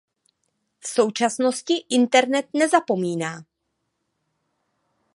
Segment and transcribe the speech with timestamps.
[0.79, 3.43] V současnosti internet nezapomíná.